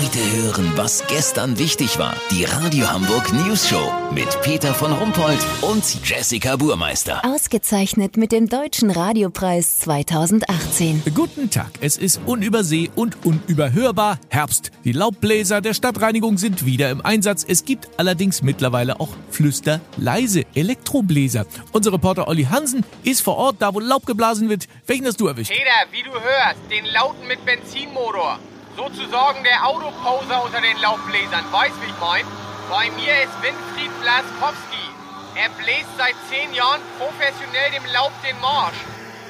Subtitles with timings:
[0.00, 2.14] Heute hören, was gestern wichtig war.
[2.30, 7.22] Die Radio Hamburg News Show mit Peter von Rumpold und Jessica Burmeister.
[7.22, 11.02] Ausgezeichnet mit dem Deutschen Radiopreis 2018.
[11.14, 14.70] Guten Tag, es ist unüberseh und unüberhörbar Herbst.
[14.84, 17.44] Die Laubbläser der Stadtreinigung sind wieder im Einsatz.
[17.46, 21.44] Es gibt allerdings mittlerweile auch flüsterleise Elektrobläser.
[21.72, 24.66] Unser Reporter Olli Hansen ist vor Ort, da wo Laub geblasen wird.
[24.86, 25.52] Welchen hast du erwischt?
[25.52, 28.38] Peter, wie du hörst, den lauten mit Benzinmotor.
[28.80, 31.44] Sozusagen der Autoposer unter den Laubbläsern.
[31.52, 32.24] Weißt wie ich mein?
[32.70, 34.88] Bei mir ist Winfried Blaskowski.
[35.34, 38.80] Er bläst seit zehn Jahren professionell dem Laub den Marsch.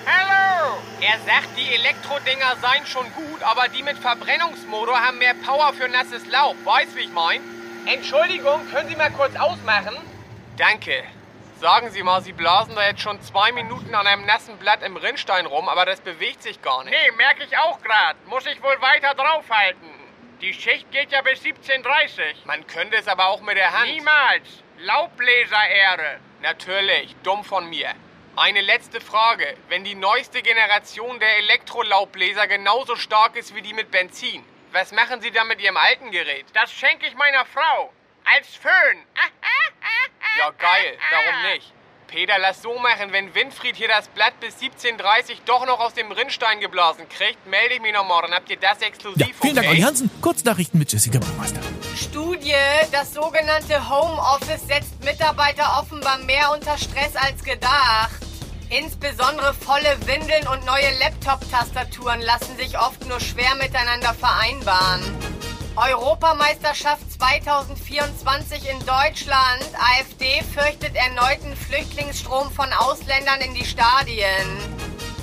[0.06, 0.78] Hallo!
[1.00, 5.88] Er sagt, die Elektrodinger seien schon gut, aber die mit Verbrennungsmotor haben mehr Power für
[5.88, 6.54] nasses Laub.
[6.64, 7.40] Weißt wie ich mein?
[7.86, 9.96] Entschuldigung, können Sie mal kurz ausmachen?
[10.58, 11.02] Danke.
[11.60, 14.96] Sagen Sie mal, Sie blasen da jetzt schon zwei Minuten an einem nassen Blatt im
[14.96, 16.92] Rinnstein rum, aber das bewegt sich gar nicht.
[16.94, 18.16] Nee, merke ich auch grad.
[18.28, 19.90] Muss ich wohl weiter draufhalten.
[20.40, 23.90] Die Schicht geht ja bis 17.30 Man könnte es aber auch mit der Hand.
[23.90, 24.62] Niemals.
[24.78, 26.20] Laubbläser-Ehre.
[26.40, 27.90] Natürlich, dumm von mir.
[28.36, 29.54] Eine letzte Frage.
[29.68, 35.20] Wenn die neueste Generation der Elektrolaubbläser genauso stark ist wie die mit Benzin, was machen
[35.20, 36.46] Sie dann mit Ihrem alten Gerät?
[36.54, 37.92] Das schenke ich meiner Frau.
[38.24, 39.04] Als Föhn.
[40.40, 40.96] Ja, geil.
[41.10, 41.70] Warum nicht?
[42.06, 46.10] Peter, lass so machen, wenn Winfried hier das Blatt bis 17.30 doch noch aus dem
[46.10, 48.32] Rinnstein geblasen kriegt, melde ich mich noch morgen.
[48.32, 49.26] Habt ihr das exklusiv?
[49.26, 50.10] Ja, vielen Dank, Olli Hansen.
[50.22, 51.60] Kurznachrichten mit Jessica Burmeister.
[51.94, 52.54] Studie,
[52.90, 58.20] das sogenannte Homeoffice setzt Mitarbeiter offenbar mehr unter Stress als gedacht.
[58.70, 65.29] Insbesondere volle Windeln und neue Laptop-Tastaturen lassen sich oft nur schwer miteinander vereinbaren.
[65.76, 69.64] Europameisterschaft 2024 in Deutschland.
[69.74, 74.58] AfD fürchtet erneuten Flüchtlingsstrom von Ausländern in die Stadien.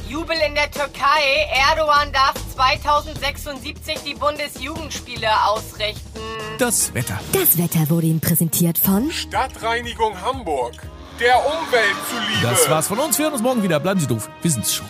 [0.07, 1.47] Jubel in der Türkei.
[1.69, 6.21] Erdogan darf 2076 die Bundesjugendspiele ausrichten.
[6.57, 7.19] Das Wetter.
[7.33, 10.73] Das Wetter wurde Ihnen präsentiert von Stadtreinigung Hamburg.
[11.19, 12.41] Der Umwelt zuliebe.
[12.41, 13.17] Das war's von uns.
[13.17, 13.79] Wir hören uns morgen wieder.
[13.79, 14.29] Bleiben Sie doof.
[14.41, 14.87] Wir sind's schon.